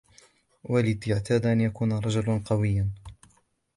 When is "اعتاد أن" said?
1.13-1.61